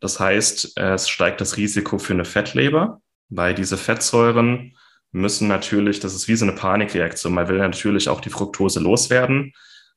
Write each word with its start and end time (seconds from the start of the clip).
Das 0.00 0.18
heißt, 0.18 0.76
es 0.76 1.08
steigt 1.08 1.40
das 1.40 1.56
Risiko 1.56 1.98
für 1.98 2.14
eine 2.14 2.24
Fettleber, 2.24 3.00
weil 3.28 3.54
diese 3.54 3.76
Fettsäuren 3.76 4.76
müssen 5.12 5.48
natürlich, 5.48 6.00
das 6.00 6.14
ist 6.14 6.28
wie 6.28 6.36
so 6.36 6.44
eine 6.44 6.54
Panikreaktion. 6.54 7.34
Man 7.34 7.48
will 7.48 7.58
natürlich 7.58 8.08
auch 8.08 8.20
die 8.20 8.30
Fructose 8.30 8.80
loswerden, 8.80 9.52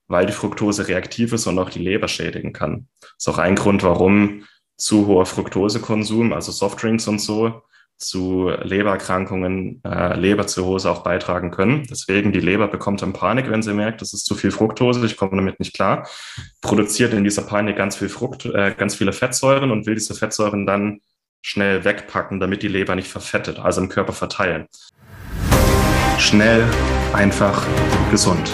weil 0.08 0.26
die 0.26 0.34
Fructose 0.34 0.88
reaktiv 0.88 1.34
ist 1.34 1.48
und 1.48 1.58
auch 1.60 1.70
die 1.70 1.80
Leber 1.80 2.08
schädigen 2.08 2.52
kann. 2.52 2.88
Das 3.00 3.12
ist 3.20 3.28
auch 3.30 3.38
ein 3.38 3.56
Grund, 3.56 3.84
warum 3.84 4.46
zu 4.76 5.08
hoher 5.08 5.26
Fructosekonsum, 5.26 6.34
also 6.34 6.52
Softdrinks 6.52 7.08
und 7.08 7.20
so, 7.20 7.62
zu 7.98 8.50
Lebererkrankungen, 8.62 9.82
äh, 9.86 10.20
Leberzirrhose 10.20 10.90
auch 10.92 11.04
beitragen 11.04 11.52
können. 11.52 11.84
Deswegen 11.90 12.32
die 12.32 12.40
Leber 12.40 12.68
bekommt 12.68 13.02
dann 13.02 13.14
Panik, 13.14 13.50
wenn 13.50 13.62
sie 13.62 13.74
merkt, 13.74 14.02
das 14.02 14.14
ist 14.14 14.26
zu 14.26 14.36
viel 14.36 14.52
Fructose, 14.52 15.06
ich 15.06 15.18
komme 15.18 15.38
damit 15.38 15.60
nicht 15.60 15.74
klar, 15.74 16.08
produziert 16.62 17.14
in 17.14 17.24
dieser 17.24 17.44
Panik 17.44 17.78
ganz 17.78 17.96
viel 17.96 18.10
Frucht, 18.10 18.46
äh, 18.46 18.74
ganz 18.78 18.96
viele 18.96 19.14
Fettsäuren 19.14 19.72
und 19.72 19.86
will 19.86 19.96
diese 19.96 20.16
Fettsäuren 20.16 20.66
dann 20.66 21.00
schnell 21.42 21.84
wegpacken, 21.84 22.40
damit 22.40 22.64
die 22.64 22.68
Leber 22.68 22.96
nicht 22.96 23.10
verfettet, 23.10 23.60
also 23.60 23.82
im 23.82 23.90
Körper 23.90 24.14
verteilen. 24.14 24.68
Schnell, 26.18 26.64
einfach, 27.14 27.66
gesund. 28.12 28.52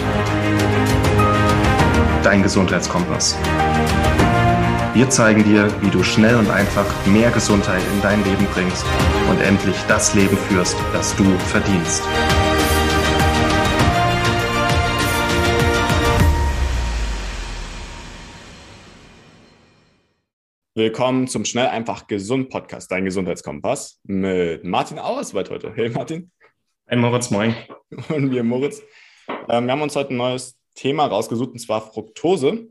Dein 2.22 2.42
Gesundheitskompass. 2.42 3.36
Wir 4.92 5.08
zeigen 5.08 5.44
dir, 5.44 5.70
wie 5.82 5.90
du 5.90 6.02
schnell 6.02 6.34
und 6.34 6.50
einfach 6.50 6.84
mehr 7.06 7.30
Gesundheit 7.30 7.80
in 7.94 8.02
dein 8.02 8.24
Leben 8.24 8.44
bringst 8.52 8.84
und 9.30 9.40
endlich 9.40 9.76
das 9.86 10.14
Leben 10.16 10.36
führst, 10.36 10.76
das 10.92 11.14
du 11.14 11.22
verdienst. 11.38 12.02
Willkommen 20.74 21.28
zum 21.28 21.44
Schnell 21.44 21.68
einfach 21.68 22.08
gesund 22.08 22.50
Podcast, 22.50 22.90
dein 22.90 23.04
Gesundheitskompass 23.04 24.00
mit 24.02 24.64
Martin 24.64 24.98
Auerswald 24.98 25.50
heute. 25.50 25.72
Hey 25.72 25.90
Martin. 25.90 26.32
Hey 26.86 26.98
Moritz, 26.98 27.30
moin. 27.30 27.54
Und 28.08 28.32
wir 28.32 28.42
Moritz. 28.42 28.82
Ähm, 29.48 29.66
wir 29.66 29.72
haben 29.72 29.82
uns 29.82 29.94
heute 29.94 30.14
ein 30.14 30.16
neues 30.16 30.58
Thema 30.74 31.06
rausgesucht 31.06 31.52
und 31.52 31.60
zwar 31.60 31.80
Fructose. 31.80 32.70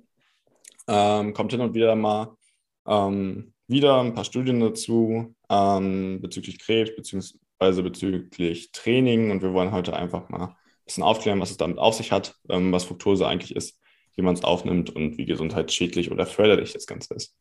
Ähm, 0.90 1.34
kommt 1.34 1.52
hin 1.52 1.62
und 1.62 1.76
wieder 1.76 1.95
mal 1.95 2.36
ähm, 2.88 3.54
wieder 3.68 4.02
ein 4.02 4.16
paar 4.16 4.26
Studien 4.26 4.59
dazu 4.59 5.36
ähm, 5.50 6.20
bezüglich 6.22 6.59
Krebs 6.59 6.95
beziehungsweise 6.95 7.84
bezüglich 7.84 8.72
Training 8.72 9.30
und 9.30 9.44
wir 9.44 9.54
wollen 9.54 9.72
heute 9.72 9.95
einfach 9.95 10.28
mal 10.30 10.48
ein 10.48 10.56
bisschen 10.86 11.04
aufklären, 11.04 11.40
was 11.40 11.52
es 11.52 11.58
damit 11.58 11.78
auf 11.78 11.94
sich 11.94 12.12
hat, 12.12 12.36
ähm, 12.50 12.72
was 12.72 12.86
Fructose 12.86 13.28
eigentlich 13.28 13.56
ist, 13.56 13.80
wie 14.16 14.23
man 14.23 14.34
es 14.34 14.44
aufnimmt 14.44 14.90
und 14.90 15.17
wie 15.17 15.26
gesundheitsschädlich 15.26 16.12
oder 16.12 16.26
förderlich 16.26 16.73
das 16.73 16.88
Ganze 16.88 17.14
ist. 17.14 17.36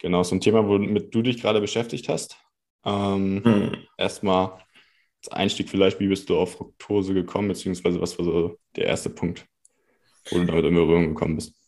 Genau, 0.00 0.24
so 0.24 0.34
ein 0.34 0.40
Thema, 0.40 0.66
womit 0.66 1.14
du 1.14 1.22
dich 1.22 1.40
gerade 1.40 1.60
beschäftigt 1.60 2.08
hast. 2.08 2.36
Ähm, 2.84 3.42
hm. 3.44 3.76
Erstmal 3.96 4.58
als 5.22 5.28
Einstieg 5.30 5.70
vielleicht, 5.70 6.00
wie 6.00 6.08
bist 6.08 6.28
du 6.28 6.36
auf 6.36 6.54
Fructose 6.54 7.14
gekommen, 7.14 7.48
beziehungsweise 7.48 8.00
was 8.00 8.18
war 8.18 8.24
so 8.24 8.58
der 8.74 8.86
erste 8.86 9.10
Punkt, 9.10 9.46
wo 10.30 10.38
du 10.38 10.44
damit 10.44 10.64
in 10.64 10.74
Berührung 10.74 11.08
gekommen 11.10 11.36
bist? 11.36 11.63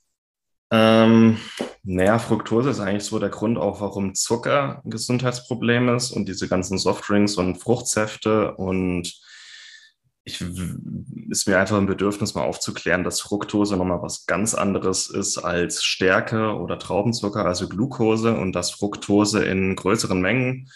Ähm, 0.70 1.38
naja, 1.84 2.18
Fructose 2.18 2.70
ist 2.70 2.80
eigentlich 2.80 3.04
so 3.04 3.18
der 3.18 3.28
Grund 3.28 3.58
auch, 3.58 3.80
warum 3.80 4.14
Zucker 4.14 4.82
ein 4.84 4.90
Gesundheitsproblem 4.90 5.90
ist 5.90 6.10
und 6.10 6.26
diese 6.26 6.48
ganzen 6.48 6.78
Softdrinks 6.78 7.36
und 7.36 7.56
Fruchtsäfte. 7.56 8.54
Und 8.56 9.14
ich 10.24 10.44
ist 11.30 11.46
mir 11.46 11.58
einfach 11.58 11.76
ein 11.76 11.86
Bedürfnis, 11.86 12.34
mal 12.34 12.42
aufzuklären, 12.42 13.04
dass 13.04 13.20
Fructose 13.20 13.76
nochmal 13.76 14.02
was 14.02 14.26
ganz 14.26 14.54
anderes 14.54 15.08
ist 15.08 15.38
als 15.38 15.84
Stärke 15.84 16.56
oder 16.56 16.80
Traubenzucker, 16.80 17.44
also 17.46 17.68
Glucose, 17.68 18.36
und 18.36 18.52
dass 18.52 18.72
Fructose 18.72 19.44
in 19.44 19.76
größeren 19.76 20.20
Mengen 20.20 20.68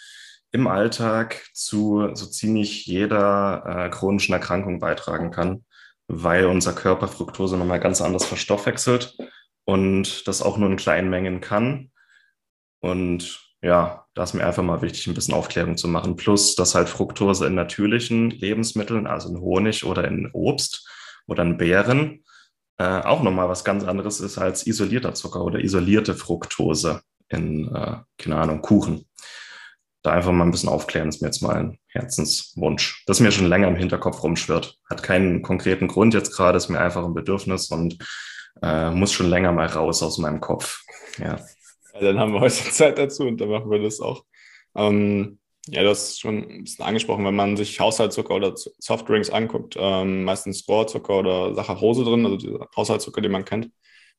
im 0.53 0.67
Alltag 0.67 1.43
zu 1.53 2.09
so 2.13 2.25
ziemlich 2.25 2.85
jeder 2.85 3.63
äh, 3.65 3.89
chronischen 3.89 4.33
Erkrankung 4.33 4.79
beitragen 4.79 5.31
kann, 5.31 5.65
weil 6.07 6.45
unser 6.45 6.73
Körper 6.73 7.09
Fructose 7.09 7.57
nochmal 7.57 7.81
ganz 7.81 8.01
anders 8.01 8.25
verstoffwechselt 8.25 9.17
und 9.65 10.27
das 10.27 10.41
auch 10.41 10.57
nur 10.57 10.69
in 10.69 10.77
kleinen 10.77 11.09
Mengen 11.09 11.41
kann. 11.41 11.91
Und 12.79 13.39
ja, 13.61 14.05
da 14.15 14.23
ist 14.23 14.33
mir 14.33 14.45
einfach 14.45 14.63
mal 14.63 14.81
wichtig, 14.81 15.07
ein 15.07 15.13
bisschen 15.13 15.33
Aufklärung 15.33 15.77
zu 15.77 15.87
machen. 15.87 16.15
Plus, 16.15 16.55
dass 16.55 16.75
halt 16.75 16.89
Fructose 16.89 17.45
in 17.45 17.53
natürlichen 17.53 18.31
Lebensmitteln, 18.31 19.07
also 19.07 19.29
in 19.29 19.39
Honig 19.39 19.85
oder 19.85 20.07
in 20.07 20.29
Obst 20.33 20.89
oder 21.27 21.43
in 21.43 21.57
Beeren, 21.57 22.23
äh, 22.77 23.01
auch 23.01 23.21
nochmal 23.21 23.47
was 23.47 23.63
ganz 23.63 23.83
anderes 23.83 24.19
ist 24.19 24.39
als 24.39 24.65
isolierter 24.65 25.13
Zucker 25.13 25.43
oder 25.43 25.59
isolierte 25.59 26.15
Fructose 26.15 27.01
in, 27.29 27.67
äh, 27.73 27.97
keine 28.17 28.37
Ahnung, 28.37 28.61
Kuchen. 28.61 29.05
Da 30.01 30.13
einfach 30.13 30.31
mal 30.31 30.45
ein 30.45 30.51
bisschen 30.51 30.69
aufklären, 30.69 31.09
ist 31.09 31.21
mir 31.21 31.27
jetzt 31.27 31.43
mal 31.43 31.55
ein 31.55 31.77
Herzenswunsch, 31.85 33.03
das 33.05 33.19
mir 33.19 33.31
schon 33.31 33.45
länger 33.45 33.67
im 33.67 33.75
Hinterkopf 33.75 34.23
rumschwirrt. 34.23 34.79
Hat 34.89 35.03
keinen 35.03 35.43
konkreten 35.43 35.87
Grund 35.87 36.15
jetzt 36.15 36.35
gerade, 36.35 36.57
ist 36.57 36.69
mir 36.69 36.79
einfach 36.79 37.05
ein 37.05 37.13
Bedürfnis 37.13 37.69
und 37.69 37.99
äh, 38.61 38.91
muss 38.91 39.11
schon 39.11 39.29
länger 39.29 39.51
mal 39.51 39.67
raus 39.67 40.03
aus 40.03 40.17
meinem 40.17 40.39
Kopf. 40.39 40.83
Ja. 41.17 41.37
ja. 41.93 42.01
Dann 42.01 42.19
haben 42.19 42.33
wir 42.33 42.41
heute 42.41 42.53
Zeit 42.71 42.97
dazu 42.97 43.23
und 43.23 43.39
dann 43.39 43.49
machen 43.49 43.69
wir 43.69 43.79
das 43.81 43.99
auch. 43.99 44.23
Ähm, 44.75 45.39
ja, 45.67 45.83
du 45.83 45.89
hast 45.89 46.19
schon 46.19 46.49
ein 46.49 46.63
bisschen 46.63 46.85
angesprochen, 46.85 47.25
wenn 47.25 47.35
man 47.35 47.55
sich 47.55 47.79
Haushaltszucker 47.79 48.33
oder 48.33 48.53
Softdrinks 48.55 49.29
anguckt, 49.29 49.75
ähm, 49.77 50.23
meistens 50.23 50.67
Rohrzucker 50.67 51.19
oder 51.19 51.53
Saccharose 51.53 52.03
drin, 52.03 52.25
also 52.25 52.37
dieser 52.37 52.67
Haushaltszucker, 52.75 53.21
den 53.21 53.31
man 53.31 53.45
kennt. 53.45 53.69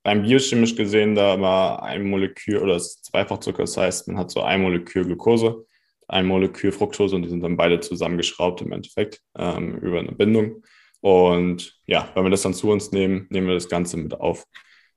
Beim 0.04 0.22
biochemisch 0.22 0.76
gesehen, 0.76 1.14
da 1.14 1.41
war 1.41 1.82
ein 1.82 2.09
Molekül 2.09 2.59
oder 2.59 2.75
das 2.75 3.03
Zweifachzucker, 3.03 3.62
das 3.62 3.76
heißt, 3.76 4.09
man 4.09 4.19
hat 4.19 4.31
so 4.31 4.43
ein 4.43 4.62
Molekül 4.62 5.04
Glucose, 5.04 5.66
ein 6.09 6.26
Molekül 6.26 6.72
Fructose 6.72 7.16
und 7.16 7.22
die 7.22 7.28
sind 7.28 7.43
dann 7.43 7.56
beide 7.56 7.81
zusammengeschraubt 7.81 8.62
im 8.62 8.72
Endeffekt 8.72 9.20
ähm, 9.37 9.78
über 9.78 9.99
eine 9.99 10.12
Bindung. 10.12 10.62
Und 11.02 11.76
ja, 11.84 12.08
wenn 12.14 12.22
wir 12.22 12.30
das 12.30 12.42
dann 12.42 12.54
zu 12.54 12.70
uns 12.70 12.92
nehmen, 12.92 13.26
nehmen 13.28 13.48
wir 13.48 13.54
das 13.54 13.68
Ganze 13.68 13.96
mit 13.96 14.14
auf. 14.14 14.46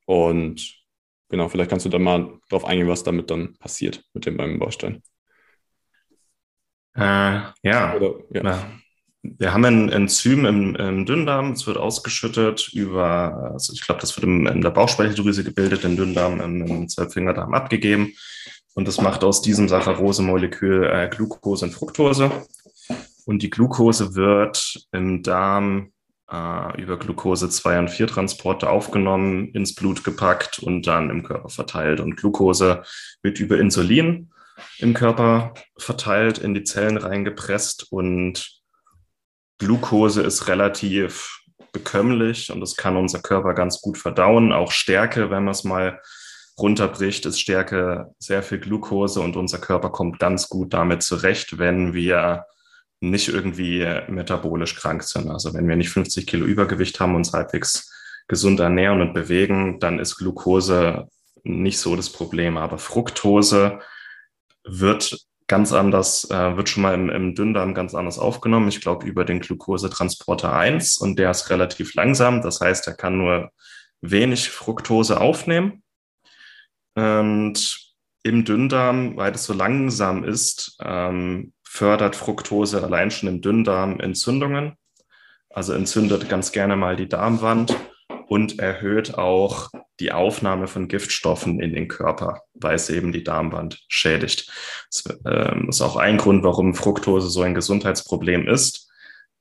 Und 0.06 0.76
genau, 1.30 1.50
vielleicht 1.50 1.72
kannst 1.72 1.86
du 1.86 1.90
da 1.90 1.98
mal 1.98 2.40
drauf 2.48 2.64
eingehen, 2.64 2.88
was 2.88 3.04
damit 3.04 3.32
dann 3.32 3.58
passiert 3.58 4.04
mit 4.14 4.28
dem 4.28 4.38
beim 4.38 4.60
Baustein. 4.60 5.02
Äh, 6.94 7.42
ja. 7.64 7.96
Oder, 7.96 8.14
ja. 8.32 8.72
Wir 9.24 9.52
haben 9.52 9.66
ein 9.66 9.90
Enzym 9.90 10.46
im, 10.46 10.76
im 10.76 11.08
Dünndarm, 11.08 11.54
es 11.54 11.66
wird 11.66 11.78
ausgeschüttet 11.78 12.70
über, 12.74 13.54
also 13.54 13.74
ich 13.74 13.82
glaube, 13.82 14.00
das 14.00 14.16
wird 14.16 14.26
im, 14.26 14.46
in 14.46 14.62
der 14.62 14.70
Bauchspeicheldrüse 14.70 15.44
gebildet, 15.44 15.84
im 15.84 15.98
Dünndarm, 15.98 16.40
im, 16.40 16.62
im 16.68 16.88
Zwölffingerdarm 16.88 17.56
abgegeben. 17.56 18.14
Und 18.76 18.88
das 18.88 19.02
macht 19.02 19.24
aus 19.24 19.42
diesem 19.42 19.68
Saccharose-Molekül 19.68 20.84
äh, 20.84 21.10
Glucose 21.10 21.66
und 21.66 21.72
Fructose. 21.72 22.30
Und 23.26 23.42
die 23.42 23.50
Glucose 23.50 24.14
wird 24.14 24.86
im 24.92 25.24
Darm 25.24 25.92
äh, 26.32 26.82
über 26.82 26.98
Glucose 26.98 27.50
2 27.50 27.80
und 27.80 27.90
4 27.90 28.08
Transporte 28.08 28.70
aufgenommen, 28.70 29.50
ins 29.50 29.76
Blut 29.76 30.04
gepackt 30.04 30.60
und 30.60 30.88
dann 30.88 31.10
im 31.10 31.24
Körper 31.24 31.50
verteilt. 31.50 32.00
Und 32.00 32.18
Glucose 32.18 32.84
wird 33.22 33.40
über 33.40 33.60
Insulin 33.60 34.32
im 34.80 34.94
Körper 34.94 35.54
verteilt, 35.78 36.38
in 36.38 36.54
die 36.54 36.64
Zellen 36.64 36.98
reingepresst 36.98 37.92
und 37.92 38.62
Glucose 39.58 40.22
ist 40.22 40.48
relativ 40.48 41.42
bekömmlich 41.72 42.52
und 42.52 42.62
das 42.62 42.76
kann 42.76 42.98
unser 42.98 43.20
Körper 43.20 43.54
ganz 43.54 43.82
gut 43.82 43.98
verdauen. 43.98 44.54
Auch 44.54 44.72
Stärke, 44.72 45.30
wenn 45.30 45.44
man 45.44 45.52
es 45.52 45.64
mal 45.64 46.02
runterbricht, 46.58 47.26
ist 47.26 47.40
Stärke 47.40 48.14
sehr 48.18 48.44
viel 48.44 48.60
Glucose 48.60 49.20
und 49.20 49.36
unser 49.36 49.60
Körper 49.60 49.90
kommt 49.90 50.20
ganz 50.20 50.50
gut 50.50 50.74
damit 50.74 51.04
zurecht, 51.04 51.58
wenn 51.58 51.94
wir 51.94 52.46
nicht 53.02 53.28
irgendwie 53.28 53.86
metabolisch 54.08 54.76
krank 54.76 55.04
sind. 55.04 55.30
Also 55.30 55.54
wenn 55.54 55.68
wir 55.68 55.76
nicht 55.76 55.90
50 55.90 56.26
Kilo 56.28 56.46
Übergewicht 56.46 57.00
haben, 57.00 57.16
uns 57.16 57.34
halbwegs 57.34 57.92
gesund 58.28 58.60
ernähren 58.60 59.02
und 59.02 59.14
bewegen, 59.14 59.80
dann 59.80 60.00
ist 60.00 60.18
Glucose 60.18 61.08
nicht 61.44 61.80
so 61.80 61.96
das 61.96 62.10
Problem. 62.10 62.58
Aber 62.58 62.78
Fructose 62.78 63.80
wird 64.64 65.18
ganz 65.48 65.72
anders, 65.74 66.30
äh, 66.32 66.58
wird 66.58 66.70
schon 66.70 66.84
mal 66.84 66.96
im, 66.96 67.10
im 67.10 67.36
Dünndarm 67.36 67.74
ganz 67.74 67.94
anders 67.94 68.18
aufgenommen. 68.18 68.68
Ich 68.68 68.82
glaube 68.82 69.06
über 69.06 69.26
den 69.26 69.42
Glucosetransporter 69.42 70.54
1 70.54 70.98
und 70.98 71.20
der 71.20 71.32
ist 71.32 71.50
relativ 71.50 71.94
langsam. 71.94 72.42
Das 72.42 72.62
heißt, 72.62 72.88
er 72.88 72.94
kann 72.94 73.18
nur 73.18 73.52
wenig 74.02 74.50
Fructose 74.50 75.22
aufnehmen. 75.22 75.84
Und 76.96 77.94
im 78.24 78.44
Dünndarm, 78.44 79.18
weil 79.18 79.32
das 79.32 79.46
so 79.46 79.54
langsam 79.54 80.24
ist, 80.24 80.78
ähm, 80.82 81.54
fördert 81.76 82.16
Fructose 82.16 82.82
allein 82.82 83.12
schon 83.12 83.28
im 83.28 83.42
Dünndarm 83.42 84.00
Entzündungen, 84.00 84.78
also 85.50 85.74
entzündet 85.74 86.30
ganz 86.30 86.54
gerne 86.54 86.78
mal 86.78 86.96
die 86.96 87.10
Darmwand 87.10 87.76
und 88.28 88.60
erhöht 88.60 89.18
auch 89.18 89.70
die 90.00 90.14
Aufnahme 90.14 90.68
von 90.68 90.88
Giftstoffen 90.88 91.60
in 91.60 91.74
den 91.74 91.90
Körper, 91.90 92.44
weil 92.54 92.76
es 92.76 92.90
eben 92.90 93.12
die 93.12 93.26
Darmwand 93.26 93.84
schädigt. 93.90 94.50
Das 94.90 95.04
ähm, 95.26 95.68
ist 95.68 95.82
auch 95.82 95.98
ein 95.98 96.18
Grund, 96.18 96.44
warum 96.44 96.76
Fructose 96.76 97.30
so 97.30 97.42
ein 97.42 97.54
Gesundheitsproblem 97.54 98.48
ist. 98.48 98.90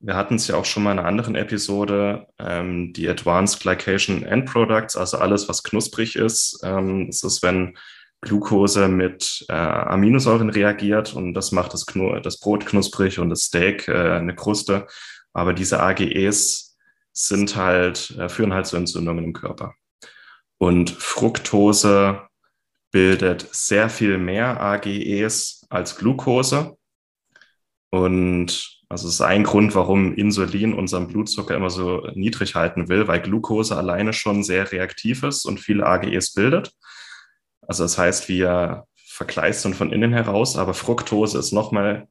Wir 0.00 0.16
hatten 0.16 0.34
es 0.34 0.48
ja 0.48 0.56
auch 0.56 0.64
schon 0.64 0.82
mal 0.82 0.92
in 0.92 0.98
einer 0.98 1.08
anderen 1.08 1.36
Episode, 1.36 2.26
ähm, 2.40 2.92
die 2.92 3.08
Advanced 3.08 3.60
Glycation 3.60 4.25
End 4.25 4.46
Products, 4.46 4.96
also 4.96 5.19
alles, 5.19 5.48
was 5.48 5.62
knusprig 5.62 6.16
ist. 6.16 6.60
Ähm, 6.64 7.06
das 7.06 7.22
ist, 7.22 7.42
wenn 7.44 7.76
Glucose 8.25 8.88
mit 8.88 9.44
äh, 9.49 9.53
Aminosäuren 9.53 10.50
reagiert 10.50 11.15
und 11.15 11.35
das 11.35 11.53
macht 11.53 11.73
das, 11.73 11.87
Knu 11.87 12.19
das 12.21 12.41
Brot 12.41 12.67
knusprig 12.67 13.19
und 13.19 13.31
das 13.31 13.43
Steak 13.43 13.88
äh, 13.88 14.12
eine 14.12 14.35
Kruste. 14.35 14.87
Aber 15.32 15.53
diese 15.53 15.81
AGEs 15.81 16.76
sind 17.12 17.56
halt, 17.56 18.11
äh, 18.19 18.29
führen 18.29 18.53
halt 18.53 18.67
zu 18.67 18.76
Entzündungen 18.76 19.25
im 19.25 19.32
Körper. 19.32 19.75
Und 20.59 20.91
Fructose 20.91 22.23
bildet 22.91 23.49
sehr 23.53 23.88
viel 23.88 24.19
mehr 24.19 24.61
AGEs 24.61 25.67
als 25.69 25.97
Glucose. 25.97 26.77
Und 27.91 28.75
also 28.88 29.06
das 29.09 29.15
ist 29.15 29.20
ein 29.20 29.44
Grund, 29.44 29.75
warum 29.75 30.15
Insulin 30.15 30.75
unseren 30.75 31.09
Blutzucker 31.09 31.56
immer 31.56 31.70
so 31.70 32.06
niedrig 32.15 32.55
halten 32.55 32.88
will, 32.88 33.09
weil 33.09 33.20
Glucose 33.20 33.77
alleine 33.77 34.12
schon 34.12 34.44
sehr 34.44 34.70
reaktiv 34.70 35.25
ist 35.25 35.44
und 35.44 35.59
viele 35.59 35.85
AGEs 35.87 36.35
bildet. 36.35 36.73
Also 37.66 37.84
das 37.84 37.99
heißt, 37.99 38.28
wir 38.28 38.84
verkleistern 38.94 39.75
von 39.75 39.93
innen 39.93 40.12
heraus, 40.12 40.56
aber 40.56 40.75
Fructose 40.75 41.38
ist 41.38 41.52
nochmal 41.52 42.08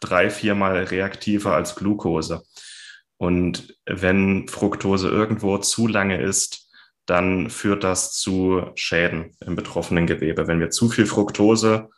drei, 0.00 0.30
viermal 0.30 0.84
reaktiver 0.84 1.54
als 1.54 1.74
Glucose. 1.74 2.42
Und 3.18 3.76
wenn 3.86 4.48
Fructose 4.48 5.08
irgendwo 5.08 5.58
zu 5.58 5.86
lange 5.86 6.20
ist, 6.20 6.70
dann 7.06 7.50
führt 7.50 7.84
das 7.84 8.12
zu 8.12 8.62
Schäden 8.74 9.36
im 9.44 9.54
betroffenen 9.54 10.06
Gewebe. 10.06 10.48
Wenn 10.48 10.60
wir 10.60 10.70
zu 10.70 10.88
viel 10.88 11.06
Fructose 11.06 11.88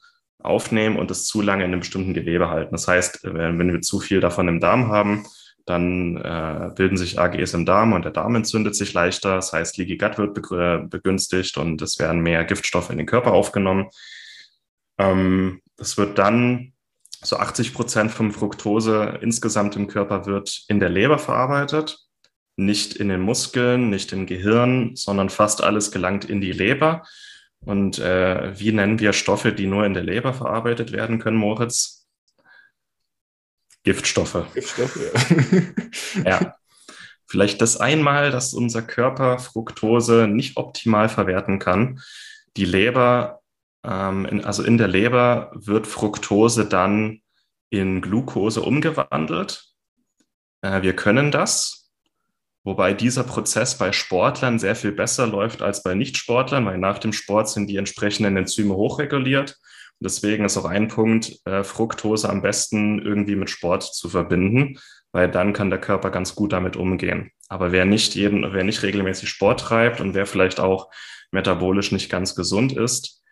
aufnehmen 0.40 0.96
und 0.96 1.10
es 1.10 1.26
zu 1.26 1.40
lange 1.40 1.64
in 1.64 1.72
einem 1.72 1.80
bestimmten 1.80 2.14
Gewebe 2.14 2.48
halten. 2.48 2.72
Das 2.72 2.86
heißt, 2.86 3.20
wenn 3.24 3.72
wir 3.72 3.80
zu 3.80 4.00
viel 4.00 4.20
davon 4.20 4.48
im 4.48 4.60
Darm 4.60 4.88
haben, 4.88 5.26
dann 5.68 6.16
äh, 6.16 6.70
bilden 6.74 6.96
sich 6.96 7.18
AGEs 7.18 7.54
im 7.54 7.66
Darm 7.66 7.92
und 7.92 8.04
der 8.04 8.12
Darm 8.12 8.34
entzündet 8.34 8.74
sich 8.74 8.92
leichter. 8.94 9.34
Das 9.34 9.52
heißt, 9.52 9.76
Leaky 9.76 9.98
Gut 9.98 10.18
wird 10.18 10.90
begünstigt 10.90 11.58
und 11.58 11.82
es 11.82 11.98
werden 11.98 12.20
mehr 12.20 12.44
Giftstoffe 12.44 12.90
in 12.90 12.98
den 12.98 13.06
Körper 13.06 13.32
aufgenommen. 13.32 13.88
Ähm, 14.98 15.60
es 15.76 15.98
wird 15.98 16.18
dann 16.18 16.72
so 17.22 17.36
80 17.36 17.74
Prozent 17.74 18.10
vom 18.10 18.32
Fructose 18.32 19.18
insgesamt 19.20 19.76
im 19.76 19.88
Körper 19.88 20.26
wird 20.26 20.64
in 20.68 20.80
der 20.80 20.88
Leber 20.88 21.18
verarbeitet, 21.18 21.98
nicht 22.56 22.94
in 22.94 23.08
den 23.08 23.20
Muskeln, 23.20 23.90
nicht 23.90 24.12
im 24.12 24.26
Gehirn, 24.26 24.94
sondern 24.94 25.28
fast 25.28 25.62
alles 25.62 25.90
gelangt 25.90 26.24
in 26.24 26.40
die 26.40 26.52
Leber. 26.52 27.02
Und 27.60 27.98
äh, 27.98 28.58
wie 28.58 28.72
nennen 28.72 29.00
wir 29.00 29.12
Stoffe, 29.12 29.52
die 29.52 29.66
nur 29.66 29.84
in 29.84 29.94
der 29.94 30.04
Leber 30.04 30.32
verarbeitet 30.32 30.92
werden 30.92 31.18
können, 31.18 31.36
Moritz? 31.36 31.97
Giftstoffe. 33.88 34.44
Giftstoffe, 34.52 34.98
ja. 36.14 36.30
ja. 36.30 36.54
Vielleicht 37.26 37.62
das 37.62 37.78
einmal, 37.78 38.30
dass 38.30 38.52
unser 38.52 38.82
Körper 38.82 39.38
Fructose 39.38 40.28
nicht 40.28 40.58
optimal 40.58 41.08
verwerten 41.08 41.58
kann. 41.58 42.00
Die 42.58 42.66
Leber, 42.66 43.40
ähm, 43.82 44.26
in, 44.26 44.44
also 44.44 44.62
in 44.62 44.76
der 44.76 44.88
Leber 44.88 45.52
wird 45.54 45.86
Fructose 45.86 46.66
dann 46.66 47.22
in 47.70 48.02
Glucose 48.02 48.60
umgewandelt. 48.60 49.64
Äh, 50.60 50.82
wir 50.82 50.94
können 50.94 51.30
das, 51.30 51.90
wobei 52.64 52.92
dieser 52.92 53.24
Prozess 53.24 53.78
bei 53.78 53.92
Sportlern 53.92 54.58
sehr 54.58 54.76
viel 54.76 54.92
besser 54.92 55.26
läuft 55.26 55.62
als 55.62 55.82
bei 55.82 55.94
Nichtsportlern, 55.94 56.66
weil 56.66 56.76
nach 56.76 56.98
dem 56.98 57.14
Sport 57.14 57.48
sind 57.48 57.68
die 57.68 57.76
entsprechenden 57.76 58.36
Enzyme 58.36 58.74
hochreguliert 58.74 59.58
deswegen 60.00 60.44
ist 60.44 60.56
auch 60.56 60.64
ein 60.64 60.88
Punkt, 60.88 61.40
äh, 61.44 61.64
Fructose 61.64 62.28
am 62.28 62.42
besten 62.42 63.00
irgendwie 63.00 63.36
mit 63.36 63.50
Sport 63.50 63.82
zu 63.82 64.08
verbinden, 64.08 64.78
weil 65.12 65.30
dann 65.30 65.52
kann 65.52 65.70
der 65.70 65.80
Körper 65.80 66.10
ganz 66.10 66.34
gut 66.34 66.52
damit 66.52 66.76
umgehen. 66.76 67.30
Aber 67.48 67.72
wer 67.72 67.84
nicht 67.84 68.14
jeden, 68.14 68.52
wer 68.52 68.64
nicht 68.64 68.82
regelmäßig 68.82 69.28
Sport 69.28 69.60
treibt 69.60 70.00
und 70.00 70.14
wer 70.14 70.26
vielleicht 70.26 70.60
auch 70.60 70.90
metabolisch 71.30 71.92
nicht 71.92 72.10
ganz 72.10 72.34
gesund 72.34 72.72
ist, 72.76 73.22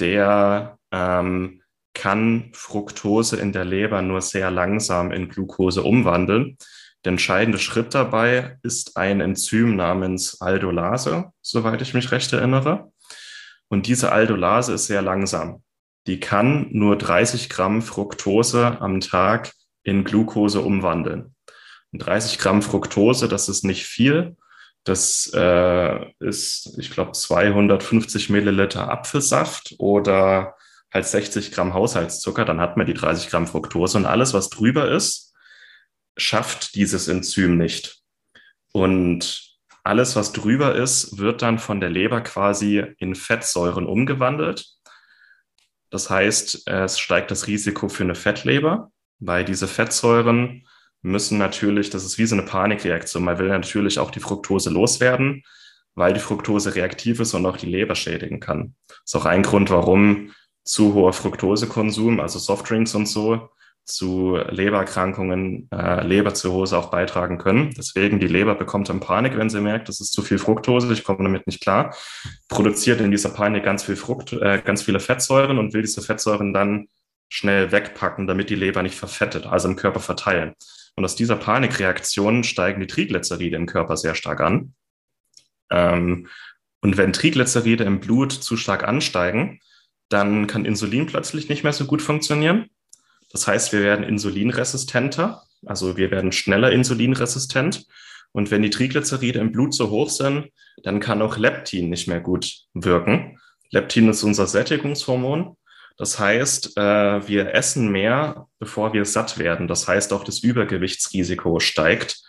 der 0.00 0.78
ähm, 0.92 1.62
kann 1.94 2.50
Fructose 2.52 3.36
in 3.36 3.52
der 3.52 3.64
Leber 3.64 4.02
nur 4.02 4.20
sehr 4.20 4.50
langsam 4.50 5.12
in 5.12 5.28
Glucose 5.28 5.82
umwandeln. 5.82 6.58
Der 7.04 7.12
entscheidende 7.12 7.58
Schritt 7.58 7.94
dabei 7.94 8.58
ist 8.62 8.96
ein 8.96 9.20
Enzym 9.20 9.76
namens 9.76 10.40
Aldolase, 10.40 11.30
soweit 11.40 11.80
ich 11.80 11.94
mich 11.94 12.10
recht 12.10 12.32
erinnere. 12.32 12.92
Und 13.68 13.86
diese 13.86 14.12
Aldolase 14.12 14.74
ist 14.74 14.86
sehr 14.86 15.02
langsam 15.02 15.62
die 16.06 16.20
kann 16.20 16.68
nur 16.70 16.96
30 16.96 17.48
Gramm 17.48 17.82
Fructose 17.82 18.80
am 18.80 19.00
Tag 19.00 19.52
in 19.82 20.04
Glucose 20.04 20.60
umwandeln. 20.60 21.34
Und 21.92 21.98
30 22.00 22.38
Gramm 22.38 22.62
Fructose, 22.62 23.28
das 23.28 23.48
ist 23.48 23.64
nicht 23.64 23.84
viel. 23.86 24.36
Das 24.84 25.30
äh, 25.34 26.06
ist, 26.20 26.78
ich 26.78 26.90
glaube, 26.90 27.12
250 27.12 28.30
Milliliter 28.30 28.90
Apfelsaft 28.90 29.74
oder 29.78 30.54
halt 30.92 31.06
60 31.06 31.50
Gramm 31.52 31.74
Haushaltszucker. 31.74 32.44
Dann 32.44 32.60
hat 32.60 32.76
man 32.76 32.86
die 32.86 32.94
30 32.94 33.28
Gramm 33.28 33.46
Fructose 33.46 33.98
und 33.98 34.06
alles, 34.06 34.32
was 34.32 34.48
drüber 34.48 34.90
ist, 34.90 35.34
schafft 36.16 36.74
dieses 36.74 37.08
Enzym 37.08 37.56
nicht. 37.58 38.00
Und 38.72 39.56
alles, 39.82 40.16
was 40.16 40.32
drüber 40.32 40.74
ist, 40.74 41.18
wird 41.18 41.42
dann 41.42 41.58
von 41.58 41.80
der 41.80 41.90
Leber 41.90 42.20
quasi 42.20 42.84
in 42.98 43.14
Fettsäuren 43.14 43.86
umgewandelt. 43.86 44.75
Das 45.90 46.10
heißt, 46.10 46.68
es 46.68 46.98
steigt 46.98 47.30
das 47.30 47.46
Risiko 47.46 47.88
für 47.88 48.04
eine 48.04 48.14
Fettleber, 48.14 48.90
weil 49.18 49.44
diese 49.44 49.68
Fettsäuren 49.68 50.66
müssen 51.02 51.38
natürlich, 51.38 51.90
das 51.90 52.04
ist 52.04 52.18
wie 52.18 52.26
so 52.26 52.34
eine 52.34 52.44
Panikreaktion. 52.44 53.24
Man 53.24 53.38
will 53.38 53.48
natürlich 53.48 53.98
auch 53.98 54.10
die 54.10 54.20
Fructose 54.20 54.70
loswerden, 54.70 55.44
weil 55.94 56.12
die 56.12 56.20
Fructose 56.20 56.74
reaktiv 56.74 57.20
ist 57.20 57.34
und 57.34 57.46
auch 57.46 57.56
die 57.56 57.66
Leber 57.66 57.94
schädigen 57.94 58.40
kann. 58.40 58.74
Das 58.88 58.98
ist 59.06 59.16
auch 59.16 59.24
ein 59.24 59.42
Grund, 59.42 59.70
warum 59.70 60.32
zu 60.64 60.94
hoher 60.94 61.12
Fructosekonsum, 61.12 62.20
also 62.20 62.38
Softdrinks 62.38 62.94
und 62.94 63.06
so, 63.06 63.48
zu 63.86 64.36
Lebererkrankungen, 64.36 65.68
äh, 65.72 66.04
Leberzirrhose 66.04 66.76
auch 66.76 66.90
beitragen 66.90 67.38
können. 67.38 67.72
Deswegen 67.76 68.18
die 68.18 68.26
Leber 68.26 68.56
bekommt 68.56 68.88
dann 68.88 68.98
Panik, 68.98 69.38
wenn 69.38 69.48
sie 69.48 69.60
merkt, 69.60 69.88
das 69.88 70.00
ist 70.00 70.12
zu 70.12 70.22
viel 70.22 70.38
Fructose, 70.38 70.92
ich 70.92 71.04
komme 71.04 71.22
damit 71.22 71.46
nicht 71.46 71.62
klar, 71.62 71.94
produziert 72.48 73.00
in 73.00 73.12
dieser 73.12 73.30
Panik 73.30 73.64
ganz 73.64 73.84
viel 73.84 73.94
Frucht, 73.94 74.32
äh, 74.32 74.60
ganz 74.64 74.82
viele 74.82 74.98
Fettsäuren 74.98 75.58
und 75.58 75.72
will 75.72 75.82
diese 75.82 76.02
Fettsäuren 76.02 76.52
dann 76.52 76.88
schnell 77.28 77.70
wegpacken, 77.70 78.26
damit 78.26 78.50
die 78.50 78.56
Leber 78.56 78.82
nicht 78.82 78.96
verfettet, 78.96 79.46
also 79.46 79.68
im 79.68 79.76
Körper 79.76 80.00
verteilen. 80.00 80.54
Und 80.96 81.04
aus 81.04 81.14
dieser 81.14 81.36
Panikreaktion 81.36 82.42
steigen 82.42 82.80
die 82.80 82.86
Triglyceride 82.88 83.56
im 83.56 83.66
Körper 83.66 83.96
sehr 83.96 84.16
stark 84.16 84.40
an. 84.40 84.74
Ähm, 85.70 86.26
und 86.80 86.96
wenn 86.96 87.12
Triglyceride 87.12 87.84
im 87.84 88.00
Blut 88.00 88.32
zu 88.32 88.56
stark 88.56 88.86
ansteigen, 88.86 89.60
dann 90.08 90.48
kann 90.48 90.64
Insulin 90.64 91.06
plötzlich 91.06 91.48
nicht 91.48 91.62
mehr 91.62 91.72
so 91.72 91.84
gut 91.84 92.02
funktionieren 92.02 92.68
das 93.30 93.46
heißt, 93.46 93.72
wir 93.72 93.82
werden 93.82 94.04
insulinresistenter, 94.04 95.42
also 95.64 95.96
wir 95.96 96.10
werden 96.10 96.32
schneller 96.32 96.70
insulinresistent. 96.70 97.86
Und 98.32 98.50
wenn 98.50 98.62
die 98.62 98.70
Triglyceride 98.70 99.38
im 99.38 99.52
Blut 99.52 99.74
so 99.74 99.90
hoch 99.90 100.10
sind, 100.10 100.50
dann 100.82 101.00
kann 101.00 101.22
auch 101.22 101.38
Leptin 101.38 101.88
nicht 101.88 102.06
mehr 102.06 102.20
gut 102.20 102.52
wirken. 102.74 103.38
Leptin 103.70 104.08
ist 104.08 104.22
unser 104.22 104.46
Sättigungshormon. 104.46 105.56
Das 105.96 106.18
heißt, 106.18 106.76
äh, 106.76 107.26
wir 107.26 107.54
essen 107.54 107.90
mehr, 107.90 108.46
bevor 108.58 108.92
wir 108.92 109.06
satt 109.06 109.38
werden. 109.38 109.66
Das 109.66 109.88
heißt, 109.88 110.12
auch 110.12 110.24
das 110.24 110.40
Übergewichtsrisiko 110.40 111.60
steigt. 111.60 112.22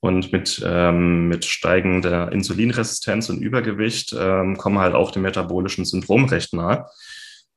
Und 0.00 0.32
mit, 0.32 0.62
ähm, 0.62 1.28
mit 1.28 1.46
steigender 1.46 2.30
Insulinresistenz 2.30 3.30
und 3.30 3.40
Übergewicht 3.40 4.14
ähm, 4.18 4.58
kommen 4.58 4.78
halt 4.78 4.94
auch 4.94 5.10
dem 5.10 5.22
metabolischen 5.22 5.86
Syndrom 5.86 6.26
recht 6.26 6.52
nahe. 6.52 6.86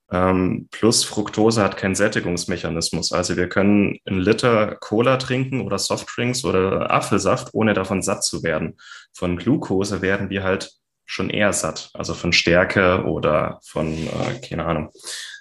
Ähm, 0.09 0.69
plus 0.71 1.03
Fructose 1.03 1.61
hat 1.61 1.75
keinen 1.75 1.95
Sättigungsmechanismus. 1.95 3.11
Also 3.11 3.35
wir 3.35 3.49
können 3.49 3.99
einen 4.05 4.19
Liter 4.19 4.75
Cola 4.75 5.17
trinken 5.17 5.61
oder 5.61 5.77
Softdrinks 5.77 6.45
oder 6.45 6.91
Apfelsaft, 6.91 7.49
ohne 7.53 7.73
davon 7.73 8.01
satt 8.01 8.23
zu 8.23 8.41
werden. 8.43 8.77
Von 9.13 9.37
Glucose 9.37 10.01
werden 10.01 10.29
wir 10.29 10.43
halt 10.43 10.71
schon 11.05 11.29
eher 11.29 11.51
satt. 11.53 11.89
Also 11.93 12.13
von 12.13 12.31
Stärke 12.33 13.03
oder 13.03 13.59
von, 13.65 13.93
äh, 13.93 14.39
keine 14.47 14.65
Ahnung, 14.65 14.91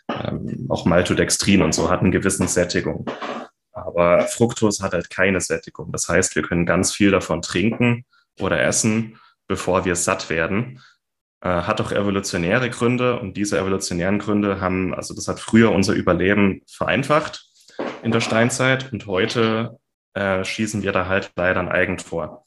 ähm, 0.08 0.66
auch 0.68 0.84
Maltodextrin 0.84 1.62
und 1.62 1.74
so 1.74 1.90
hat 1.90 2.00
eine 2.00 2.10
gewisse 2.10 2.46
Sättigung. 2.48 3.08
Aber 3.72 4.22
Fructose 4.22 4.82
hat 4.82 4.94
halt 4.94 5.10
keine 5.10 5.40
Sättigung. 5.40 5.92
Das 5.92 6.08
heißt, 6.08 6.34
wir 6.34 6.42
können 6.42 6.66
ganz 6.66 6.92
viel 6.92 7.10
davon 7.10 7.42
trinken 7.42 8.04
oder 8.40 8.62
essen, 8.62 9.18
bevor 9.46 9.84
wir 9.84 9.96
satt 9.96 10.30
werden. 10.30 10.80
Äh, 11.40 11.48
hat 11.48 11.80
auch 11.80 11.92
evolutionäre 11.92 12.70
Gründe 12.70 13.18
und 13.20 13.36
diese 13.36 13.58
evolutionären 13.58 14.18
Gründe 14.18 14.60
haben, 14.60 14.94
also 14.94 15.14
das 15.14 15.28
hat 15.28 15.38
früher 15.38 15.70
unser 15.70 15.92
Überleben 15.92 16.62
vereinfacht 16.66 17.44
in 18.02 18.10
der 18.10 18.20
Steinzeit 18.20 18.92
und 18.92 19.06
heute 19.06 19.78
äh, 20.14 20.44
schießen 20.44 20.82
wir 20.82 20.92
da 20.92 21.06
halt 21.06 21.32
leider 21.36 21.60
ein 21.60 21.68
Eigen 21.68 21.98
vor. 21.98 22.44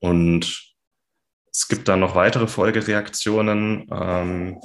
Und 0.00 0.74
es 1.52 1.68
gibt 1.68 1.88
dann 1.88 2.00
noch 2.00 2.14
weitere 2.14 2.48
Folgereaktionen. 2.48 3.86
Ähm, 3.90 4.60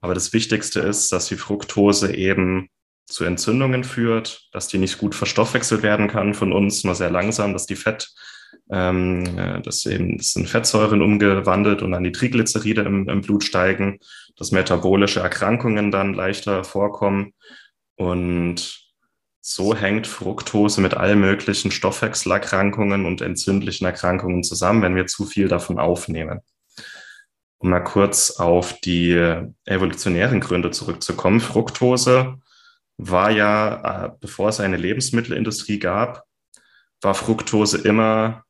aber 0.00 0.14
das 0.14 0.32
Wichtigste 0.32 0.80
ist, 0.80 1.12
dass 1.12 1.26
die 1.26 1.36
Fructose 1.36 2.14
eben 2.14 2.70
zu 3.06 3.24
Entzündungen 3.24 3.84
führt, 3.84 4.48
dass 4.52 4.68
die 4.68 4.78
nicht 4.78 4.98
gut 4.98 5.14
verstoffwechselt 5.14 5.82
werden 5.82 6.08
kann 6.08 6.32
von 6.32 6.52
uns, 6.52 6.84
nur 6.84 6.94
sehr 6.94 7.10
langsam, 7.10 7.52
dass 7.52 7.66
die 7.66 7.76
Fett 7.76 8.08
Ähm, 8.70 9.24
äh, 9.36 9.60
das, 9.62 9.84
eben, 9.86 10.18
das 10.18 10.32
sind 10.32 10.48
Fettsäuren 10.48 11.02
umgewandelt 11.02 11.82
und 11.82 11.92
dann 11.92 12.04
die 12.04 12.12
Triglyceride 12.12 12.82
im, 12.82 13.08
im 13.08 13.20
Blut 13.20 13.42
steigen, 13.44 13.98
dass 14.36 14.52
metabolische 14.52 15.20
Erkrankungen 15.20 15.90
dann 15.90 16.14
leichter 16.14 16.62
vorkommen. 16.62 17.34
Und 17.96 18.80
so 19.40 19.74
hängt 19.74 20.06
Fructose 20.06 20.80
mit 20.80 20.94
allen 20.94 21.20
möglichen 21.20 21.70
Stoffwechselerkrankungen 21.70 23.06
und 23.06 23.22
entzündlichen 23.22 23.86
Erkrankungen 23.86 24.44
zusammen, 24.44 24.82
wenn 24.82 24.96
wir 24.96 25.06
zu 25.06 25.26
viel 25.26 25.48
davon 25.48 25.78
aufnehmen. 25.78 26.40
Um 27.58 27.70
mal 27.70 27.80
kurz 27.80 28.30
auf 28.38 28.78
die 28.80 29.12
evolutionären 29.64 30.40
Gründe 30.40 30.70
zurückzukommen. 30.70 31.40
Fructose 31.40 32.38
war 32.96 33.30
ja, 33.30 34.06
äh, 34.06 34.10
bevor 34.20 34.50
es 34.50 34.60
eine 34.60 34.76
Lebensmittelindustrie 34.76 35.78
gab, 35.78 36.24
war 37.00 37.14
Fructose 37.14 37.78
immer 37.78 38.44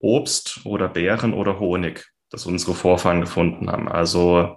Obst 0.00 0.60
oder 0.64 0.88
Beeren 0.88 1.32
oder 1.32 1.60
Honig, 1.60 2.10
das 2.30 2.46
unsere 2.46 2.74
Vorfahren 2.74 3.20
gefunden 3.20 3.70
haben. 3.70 3.88
Also 3.88 4.56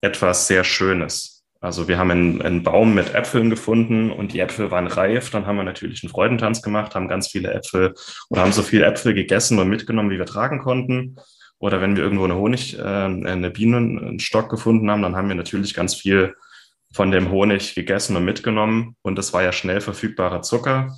etwas 0.00 0.46
sehr 0.46 0.64
Schönes. 0.64 1.34
Also 1.60 1.88
wir 1.88 1.96
haben 1.96 2.10
einen, 2.10 2.42
einen, 2.42 2.62
Baum 2.62 2.94
mit 2.94 3.14
Äpfeln 3.14 3.48
gefunden 3.48 4.10
und 4.10 4.34
die 4.34 4.40
Äpfel 4.40 4.70
waren 4.70 4.86
reif. 4.86 5.30
Dann 5.30 5.46
haben 5.46 5.56
wir 5.56 5.64
natürlich 5.64 6.02
einen 6.02 6.10
Freudentanz 6.10 6.60
gemacht, 6.60 6.94
haben 6.94 7.08
ganz 7.08 7.28
viele 7.28 7.54
Äpfel 7.54 7.94
oder 8.28 8.42
haben 8.42 8.52
so 8.52 8.62
viele 8.62 8.84
Äpfel 8.84 9.14
gegessen 9.14 9.58
und 9.58 9.70
mitgenommen, 9.70 10.10
wie 10.10 10.18
wir 10.18 10.26
tragen 10.26 10.58
konnten. 10.58 11.16
Oder 11.58 11.80
wenn 11.80 11.96
wir 11.96 12.02
irgendwo 12.02 12.24
eine 12.24 12.36
Honig, 12.36 12.78
äh, 12.78 12.82
eine 12.82 13.50
Bienen, 13.50 13.98
einen 13.98 14.20
Stock 14.20 14.50
gefunden 14.50 14.90
haben, 14.90 15.00
dann 15.00 15.16
haben 15.16 15.28
wir 15.28 15.36
natürlich 15.36 15.72
ganz 15.72 15.94
viel 15.94 16.34
von 16.92 17.10
dem 17.10 17.30
Honig 17.30 17.74
gegessen 17.74 18.14
und 18.16 18.26
mitgenommen. 18.26 18.96
Und 19.00 19.16
das 19.16 19.32
war 19.32 19.42
ja 19.42 19.52
schnell 19.52 19.80
verfügbarer 19.80 20.42
Zucker, 20.42 20.94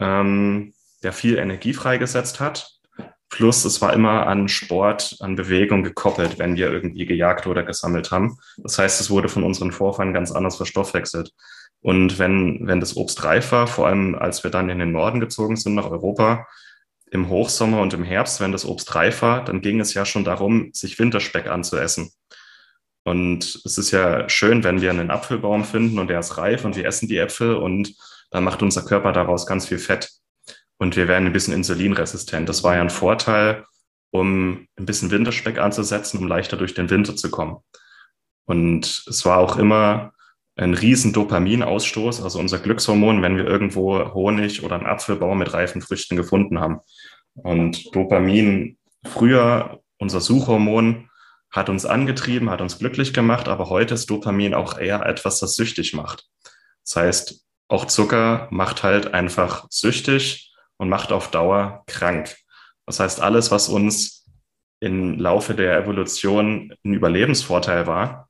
ähm, 0.00 0.72
der 1.02 1.12
viel 1.12 1.38
Energie 1.38 1.74
freigesetzt 1.74 2.40
hat. 2.40 2.70
Plus, 3.28 3.64
es 3.64 3.82
war 3.82 3.92
immer 3.92 4.26
an 4.26 4.48
Sport, 4.48 5.16
an 5.20 5.34
Bewegung 5.34 5.82
gekoppelt, 5.82 6.38
wenn 6.38 6.56
wir 6.56 6.70
irgendwie 6.70 7.06
gejagt 7.06 7.46
oder 7.46 7.64
gesammelt 7.64 8.10
haben. 8.12 8.38
Das 8.58 8.78
heißt, 8.78 9.00
es 9.00 9.10
wurde 9.10 9.28
von 9.28 9.42
unseren 9.42 9.72
Vorfahren 9.72 10.14
ganz 10.14 10.30
anders 10.30 10.56
verstoffwechselt. 10.56 11.32
Und 11.80 12.18
wenn, 12.18 12.66
wenn 12.66 12.80
das 12.80 12.96
Obst 12.96 13.24
reif 13.24 13.52
war, 13.52 13.66
vor 13.66 13.88
allem 13.88 14.14
als 14.14 14.44
wir 14.44 14.50
dann 14.50 14.70
in 14.70 14.78
den 14.78 14.92
Norden 14.92 15.20
gezogen 15.20 15.56
sind, 15.56 15.74
nach 15.74 15.90
Europa, 15.90 16.46
im 17.10 17.28
Hochsommer 17.28 17.80
und 17.80 17.94
im 17.94 18.04
Herbst, 18.04 18.40
wenn 18.40 18.52
das 18.52 18.64
Obst 18.64 18.94
reif 18.94 19.22
war, 19.22 19.44
dann 19.44 19.60
ging 19.60 19.80
es 19.80 19.94
ja 19.94 20.04
schon 20.04 20.24
darum, 20.24 20.70
sich 20.72 20.98
Winterspeck 20.98 21.46
anzuessen. 21.46 22.10
Und 23.04 23.60
es 23.64 23.78
ist 23.78 23.92
ja 23.92 24.28
schön, 24.28 24.64
wenn 24.64 24.80
wir 24.80 24.90
einen 24.90 25.10
Apfelbaum 25.10 25.64
finden 25.64 25.98
und 26.00 26.08
der 26.08 26.18
ist 26.18 26.38
reif 26.38 26.64
und 26.64 26.74
wir 26.74 26.86
essen 26.86 27.08
die 27.08 27.18
Äpfel 27.18 27.54
und 27.54 27.94
dann 28.30 28.42
macht 28.42 28.62
unser 28.62 28.82
Körper 28.82 29.12
daraus 29.12 29.46
ganz 29.46 29.66
viel 29.66 29.78
Fett. 29.78 30.10
Und 30.78 30.96
wir 30.96 31.08
werden 31.08 31.26
ein 31.26 31.32
bisschen 31.32 31.54
insulinresistent. 31.54 32.48
Das 32.48 32.62
war 32.62 32.74
ja 32.74 32.80
ein 32.82 32.90
Vorteil, 32.90 33.64
um 34.10 34.66
ein 34.76 34.86
bisschen 34.86 35.10
Winterspeck 35.10 35.58
anzusetzen, 35.58 36.18
um 36.18 36.28
leichter 36.28 36.56
durch 36.56 36.74
den 36.74 36.90
Winter 36.90 37.16
zu 37.16 37.30
kommen. 37.30 37.58
Und 38.44 39.04
es 39.06 39.24
war 39.24 39.38
auch 39.38 39.56
immer 39.56 40.12
ein 40.56 40.74
riesen 40.74 41.12
Dopaminausstoß, 41.12 42.22
also 42.22 42.38
unser 42.38 42.58
Glückshormon, 42.58 43.20
wenn 43.22 43.36
wir 43.36 43.44
irgendwo 43.44 44.14
Honig 44.14 44.62
oder 44.62 44.76
einen 44.76 44.86
Apfelbaum 44.86 45.38
mit 45.38 45.52
reifen 45.52 45.82
Früchten 45.82 46.16
gefunden 46.16 46.60
haben. 46.60 46.80
Und 47.34 47.94
Dopamin, 47.94 48.78
früher 49.04 49.80
unser 49.98 50.20
Suchhormon, 50.20 51.10
hat 51.50 51.68
uns 51.68 51.86
angetrieben, 51.86 52.50
hat 52.50 52.60
uns 52.60 52.78
glücklich 52.78 53.12
gemacht, 53.12 53.48
aber 53.48 53.68
heute 53.68 53.94
ist 53.94 54.10
Dopamin 54.10 54.54
auch 54.54 54.78
eher 54.78 55.04
etwas, 55.06 55.40
das 55.40 55.56
süchtig 55.56 55.94
macht. 55.94 56.26
Das 56.84 56.96
heißt, 56.96 57.46
auch 57.68 57.86
Zucker 57.86 58.48
macht 58.50 58.82
halt 58.82 59.14
einfach 59.14 59.66
süchtig 59.70 60.54
und 60.78 60.88
macht 60.88 61.12
auf 61.12 61.30
Dauer 61.30 61.84
krank. 61.86 62.36
Das 62.86 63.00
heißt, 63.00 63.20
alles, 63.20 63.50
was 63.50 63.68
uns 63.68 64.26
im 64.80 65.18
Laufe 65.18 65.54
der 65.54 65.78
Evolution 65.78 66.72
ein 66.84 66.94
Überlebensvorteil 66.94 67.86
war, 67.86 68.28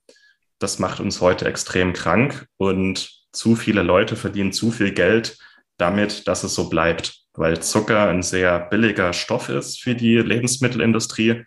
das 0.58 0.78
macht 0.78 1.00
uns 1.00 1.20
heute 1.20 1.44
extrem 1.46 1.92
krank 1.92 2.46
und 2.56 3.10
zu 3.32 3.56
viele 3.56 3.82
Leute 3.82 4.16
verdienen 4.16 4.52
zu 4.52 4.70
viel 4.70 4.92
Geld 4.92 5.38
damit, 5.76 6.26
dass 6.26 6.42
es 6.42 6.54
so 6.54 6.70
bleibt, 6.70 7.26
weil 7.34 7.62
Zucker 7.62 8.08
ein 8.08 8.22
sehr 8.22 8.58
billiger 8.58 9.12
Stoff 9.12 9.50
ist 9.50 9.80
für 9.80 9.94
die 9.94 10.16
Lebensmittelindustrie, 10.16 11.44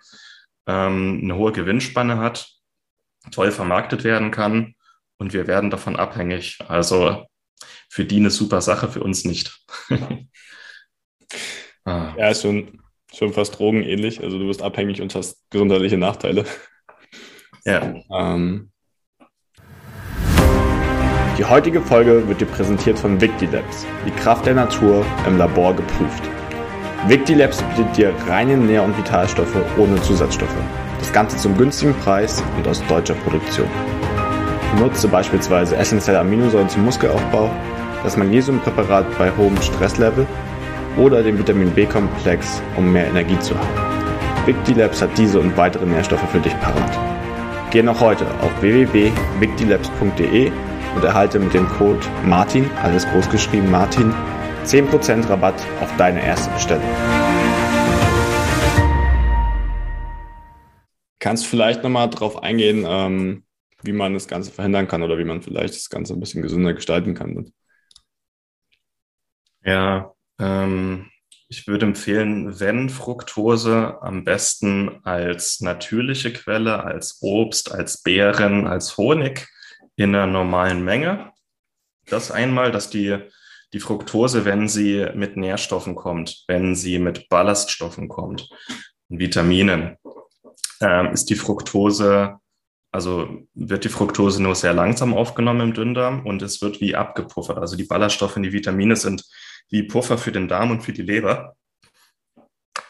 ähm, 0.67 1.21
eine 1.23 1.35
hohe 1.35 1.51
Gewinnspanne 1.51 2.17
hat, 2.19 2.47
toll 3.31 3.51
vermarktet 3.51 4.03
werden 4.03 4.29
kann 4.29 4.75
und 5.17 5.33
wir 5.33 5.47
werden 5.47 5.71
davon 5.71 5.95
abhängig. 5.95 6.59
Also 6.67 7.25
für 7.89 8.05
die 8.05 8.17
eine 8.17 8.29
super 8.29 8.61
Sache, 8.61 8.87
für 8.89 9.01
uns 9.01 9.25
nicht. 9.25 9.65
ah. 11.85 12.13
Ja, 12.17 12.29
ist 12.29 12.41
schon, 12.41 12.81
schon 13.13 13.33
fast 13.33 13.59
drogenähnlich. 13.59 14.23
Also 14.23 14.37
du 14.37 14.47
wirst 14.47 14.61
abhängig 14.61 15.01
und 15.01 15.13
hast 15.15 15.49
gesundheitliche 15.49 15.97
Nachteile. 15.97 16.45
Ja. 17.65 17.93
Ähm, 18.17 18.71
die 21.37 21.45
heutige 21.45 21.81
Folge 21.81 22.27
wird 22.27 22.41
dir 22.41 22.45
präsentiert 22.45 22.99
von 22.99 23.21
Victilabs, 23.21 23.85
die 24.05 24.11
Kraft 24.11 24.45
der 24.45 24.55
Natur 24.55 25.05
im 25.25 25.37
Labor 25.37 25.73
geprüft. 25.73 26.23
Victilabs 27.07 27.63
bietet 27.63 27.95
dir 27.95 28.13
reine 28.27 28.57
Nähr- 28.57 28.83
und 28.83 28.97
Vitalstoffe 28.97 29.55
ohne 29.77 30.01
Zusatzstoffe. 30.01 30.49
Das 30.99 31.13
Ganze 31.13 31.37
zum 31.37 31.57
günstigen 31.57 31.93
Preis 31.95 32.43
und 32.57 32.67
aus 32.67 32.85
deutscher 32.87 33.13
Produktion. 33.13 33.69
Nutze 34.77 35.07
beispielsweise 35.07 35.77
essentielle 35.77 36.19
Aminosäuren 36.19 36.67
zum 36.67 36.83
Muskelaufbau, 36.83 37.49
das 38.03 38.17
Magnesiumpräparat 38.17 39.05
bei 39.17 39.31
hohem 39.37 39.59
Stresslevel 39.61 40.27
oder 40.97 41.23
den 41.23 41.37
Vitamin 41.37 41.71
B-Komplex, 41.71 42.61
um 42.77 42.91
mehr 42.91 43.07
Energie 43.07 43.39
zu 43.39 43.57
haben. 43.57 43.89
Victilabs 44.45 45.01
hat 45.01 45.17
diese 45.17 45.39
und 45.39 45.55
weitere 45.57 45.85
Nährstoffe 45.85 46.29
für 46.31 46.39
dich 46.39 46.57
parat. 46.59 46.97
Geh 47.71 47.83
noch 47.83 47.99
heute 47.99 48.25
auf 48.41 48.61
www.victilabs.de 48.61 50.51
und 50.95 51.03
erhalte 51.03 51.39
mit 51.39 51.53
dem 51.53 51.67
Code 51.67 51.99
MARTIN, 52.25 52.69
alles 52.81 53.05
groß 53.07 53.29
geschrieben 53.29 53.69
Martin, 53.69 54.13
10% 54.65 55.29
Rabatt 55.29 55.55
auf 55.81 55.95
deine 55.97 56.25
erste 56.25 56.49
Bestellung. 56.51 56.89
Kannst 61.19 61.45
vielleicht 61.45 61.83
nochmal 61.83 62.09
darauf 62.09 62.41
eingehen, 62.41 62.85
ähm, 62.87 63.43
wie 63.83 63.93
man 63.93 64.13
das 64.13 64.27
Ganze 64.27 64.51
verhindern 64.51 64.87
kann 64.87 65.03
oder 65.03 65.17
wie 65.17 65.25
man 65.25 65.41
vielleicht 65.41 65.75
das 65.75 65.89
Ganze 65.89 66.13
ein 66.13 66.19
bisschen 66.19 66.41
gesünder 66.41 66.73
gestalten 66.73 67.13
kann? 67.13 67.51
Ja, 69.63 70.13
ähm, 70.39 71.09
ich 71.51 71.67
würde 71.67 71.87
empfehlen, 71.87 72.59
wenn 72.59 72.89
Fructose, 72.89 73.97
am 74.01 74.23
besten 74.23 74.99
als 75.03 75.61
natürliche 75.61 76.31
Quelle, 76.31 76.83
als 76.83 77.17
Obst, 77.21 77.71
als 77.71 78.03
Beeren, 78.03 78.67
als 78.67 78.97
Honig 78.97 79.47
in 79.95 80.15
einer 80.15 80.27
normalen 80.27 80.83
Menge. 80.83 81.31
Das 82.05 82.29
einmal, 82.29 82.71
dass 82.71 82.91
die, 82.91 83.17
die 83.73 83.79
Fructose, 83.79 84.45
wenn 84.45 84.67
sie 84.67 85.07
mit 85.15 85.37
Nährstoffen 85.37 85.95
kommt, 85.95 86.43
wenn 86.47 86.75
sie 86.75 86.99
mit 86.99 87.29
Ballaststoffen 87.29 88.09
kommt, 88.09 88.47
Vitaminen, 89.07 89.97
äh, 90.81 91.11
ist 91.11 91.31
die 91.31 91.35
Fructose, 91.35 92.37
also 92.91 93.27
wird 93.55 93.85
die 93.85 93.89
Fructose 93.89 94.41
nur 94.41 94.53
sehr 94.53 94.73
langsam 94.73 95.15
aufgenommen 95.15 95.61
im 95.61 95.73
Dünndarm 95.73 96.27
und 96.27 96.43
es 96.43 96.61
wird 96.61 96.79
wie 96.79 96.95
abgepuffert. 96.95 97.57
Also 97.57 97.75
die 97.75 97.85
Ballaststoffe 97.85 98.35
und 98.35 98.43
die 98.43 98.53
Vitamine 98.53 98.95
sind 98.95 99.23
wie 99.69 99.83
Puffer 99.83 100.17
für 100.17 100.31
den 100.31 100.47
Darm 100.47 100.71
und 100.71 100.81
für 100.81 100.93
die 100.93 101.01
Leber. 101.01 101.55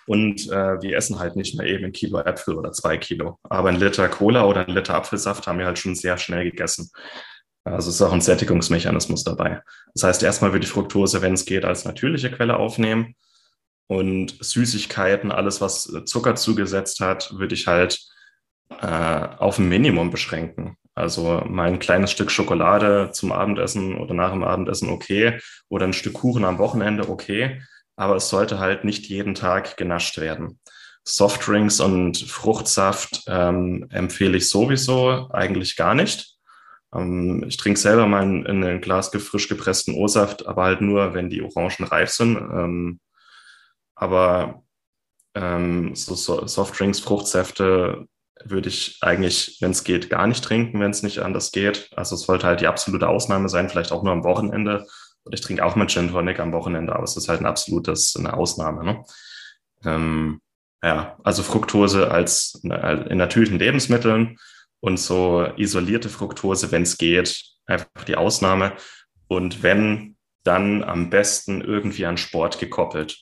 Und 0.08 0.50
äh, 0.50 0.82
wir 0.82 0.98
essen 0.98 1.20
halt 1.20 1.36
nicht 1.36 1.56
mehr 1.56 1.68
eben 1.68 1.86
ein 1.86 1.92
Kilo 1.92 2.20
Äpfel 2.20 2.56
oder 2.56 2.72
zwei 2.72 2.98
Kilo. 2.98 3.38
Aber 3.44 3.70
ein 3.70 3.80
Liter 3.80 4.10
Cola 4.10 4.46
oder 4.46 4.68
ein 4.68 4.74
Liter 4.74 4.96
Apfelsaft 4.96 5.46
haben 5.46 5.60
wir 5.60 5.68
halt 5.68 5.78
schon 5.78 5.94
sehr 5.94 6.18
schnell 6.18 6.46
gegessen. 6.50 6.90
Also 7.64 7.92
ist 7.92 8.02
auch 8.02 8.14
ein 8.14 8.22
Sättigungsmechanismus 8.22 9.24
dabei. 9.24 9.62
Das 9.94 10.04
heißt, 10.04 10.24
erstmal 10.24 10.52
würde 10.54 10.66
ich 10.66 10.72
Fructose, 10.72 11.22
wenn 11.22 11.34
es 11.34 11.46
geht, 11.46 11.66
als 11.66 11.86
natürliche 11.86 12.32
Quelle 12.32 12.58
aufnehmen. 12.58 13.16
Und 13.88 14.36
Süßigkeiten, 14.44 15.32
alles, 15.32 15.62
was 15.62 15.92
Zucker 16.06 16.36
zugesetzt 16.36 17.00
hat, 17.00 17.38
würde 17.38 17.56
ich 17.56 17.68
halt 17.68 18.00
äh, 18.70 19.28
auf 19.38 19.58
ein 19.58 19.68
Minimum 19.68 20.12
beschränken. 20.12 20.76
Also 21.00 21.44
mal 21.48 21.68
ein 21.68 21.80
kleines 21.80 22.12
Stück 22.12 22.32
Schokolade 22.32 23.12
zum 23.14 23.32
Abendessen 23.32 23.98
oder 23.98 24.14
nach 24.14 24.32
dem 24.32 24.44
Abendessen 24.44 24.90
okay. 24.90 25.40
Oder 25.70 25.86
ein 25.86 25.94
Stück 25.94 26.14
Kuchen 26.14 26.46
am 26.46 26.60
Wochenende 26.60 27.10
okay 27.10 27.62
aber 28.00 28.16
es 28.16 28.30
sollte 28.30 28.60
halt 28.60 28.86
nicht 28.86 29.08
jeden 29.08 29.36
Tag 29.36 29.76
genascht 29.76 30.20
werden. 30.20 30.58
Softdrinks 31.04 31.82
und 31.82 32.18
Fruchtsaft 32.18 33.24
ähm, 33.28 33.88
empfehle 33.90 34.38
ich 34.38 34.48
sowieso 34.48 35.30
eigentlich 35.34 35.76
gar 35.76 35.96
nicht. 35.96 36.38
Ähm, 36.96 37.44
ich 37.46 37.58
trinke 37.58 37.78
selber 37.78 38.08
mal 38.08 38.24
in, 38.24 38.46
in 38.46 38.64
ein 38.64 38.80
Glas 38.80 39.10
frisch 39.10 39.50
gepressten 39.50 39.96
O-Saft, 39.96 40.48
aber 40.48 40.64
halt 40.64 40.80
nur, 40.80 41.14
wenn 41.14 41.30
die 41.30 41.42
Orangen 41.42 41.84
reif 41.84 42.12
sind. 42.12 42.38
Ähm, 42.38 43.02
aber 43.96 44.64
ähm, 45.36 45.94
so, 45.94 46.16
so 46.16 46.48
Softdrinks, 46.48 47.02
Fruchtsäfte 47.02 48.08
würde 48.44 48.70
ich 48.70 48.98
eigentlich, 49.02 49.58
wenn 49.60 49.72
es 49.72 49.84
geht, 49.84 50.10
gar 50.10 50.28
nicht 50.28 50.44
trinken, 50.44 50.80
wenn 50.80 50.92
es 50.92 51.04
nicht 51.04 51.20
anders 51.20 51.52
geht. 51.52 51.90
Also 51.96 52.16
es 52.16 52.22
sollte 52.22 52.48
halt 52.48 52.62
die 52.62 52.68
absolute 52.68 53.08
Ausnahme 53.08 53.50
sein, 53.50 53.70
vielleicht 53.70 53.92
auch 53.92 54.04
nur 54.04 54.14
am 54.14 54.24
Wochenende 54.24 54.86
Und 55.24 55.34
ich 55.34 55.42
trinke 55.42 55.64
auch 55.64 55.76
mal 55.76 55.88
Gin 55.88 56.12
Tonic 56.12 56.40
am 56.40 56.54
Wochenende, 56.54 56.94
aber 56.94 57.04
es 57.04 57.18
ist 57.18 57.30
halt 57.30 57.42
ein 57.42 57.46
absolutes, 57.46 58.16
eine 58.16 58.34
Ausnahme. 58.34 58.84
Ne? 58.84 59.04
Ähm, 59.86 60.42
ja, 60.82 61.18
also 61.24 61.44
Fructose 61.44 62.10
als 62.10 62.62
in 62.64 63.18
natürlichen 63.18 63.60
Lebensmitteln 63.60 64.38
und 64.80 64.98
so 65.00 65.46
isolierte 65.58 66.10
Fructose, 66.10 66.72
wenn 66.72 66.84
es 66.84 66.98
geht, 66.98 67.44
einfach 67.66 68.06
die 68.08 68.16
Ausnahme. 68.16 68.74
Und 69.28 69.62
wenn, 69.62 70.16
dann 70.44 70.84
am 70.84 71.10
besten 71.10 71.62
irgendwie 71.62 72.06
an 72.06 72.18
Sport 72.18 72.60
gekoppelt. 72.60 73.18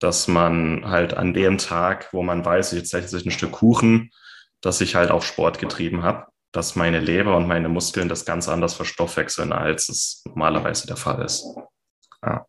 Dass 0.00 0.28
man 0.28 0.90
halt 0.90 1.14
an 1.14 1.34
dem 1.34 1.58
Tag, 1.58 2.12
wo 2.12 2.22
man 2.22 2.44
weiß, 2.44 2.72
jetzt 2.72 2.92
esse 2.92 3.18
ich 3.18 3.26
ein 3.26 3.30
Stück 3.30 3.52
Kuchen, 3.52 4.10
dass 4.60 4.80
ich 4.80 4.94
halt 4.94 5.10
auch 5.10 5.22
Sport 5.22 5.58
getrieben 5.58 6.02
habe, 6.02 6.26
dass 6.52 6.76
meine 6.76 7.00
Leber 7.00 7.36
und 7.36 7.46
meine 7.46 7.68
Muskeln 7.68 8.08
das 8.08 8.24
ganz 8.24 8.48
anders 8.48 8.74
verstoffwechseln, 8.74 9.52
als 9.52 9.88
es 9.88 10.22
normalerweise 10.26 10.86
der 10.86 10.96
Fall 10.96 11.24
ist. 11.24 11.44
Ja. 12.24 12.46